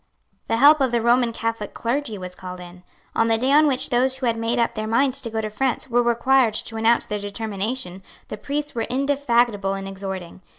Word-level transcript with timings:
The 0.47 0.57
help 0.57 0.81
of 0.81 0.91
the 0.91 0.99
Roman 0.99 1.31
Catholic 1.31 1.75
clergy 1.75 2.17
was 2.17 2.33
called 2.33 2.59
in. 2.59 2.81
On 3.15 3.27
the 3.27 3.37
day 3.37 3.51
on 3.51 3.67
which 3.67 3.91
those 3.91 4.15
who 4.17 4.25
had 4.25 4.35
made 4.35 4.57
up 4.57 4.73
their 4.73 4.87
minds 4.87 5.21
to 5.21 5.29
go 5.29 5.41
to 5.41 5.49
France 5.51 5.89
were 5.89 6.01
required 6.01 6.55
to 6.55 6.77
announce 6.77 7.05
their 7.05 7.19
determination, 7.19 8.01
the 8.27 8.35
priests 8.35 8.73
were 8.73 8.87
indefatigable 8.89 9.75
in 9.75 9.85
exhorting. 9.85 10.41